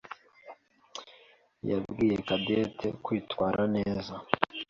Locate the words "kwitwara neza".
3.03-4.13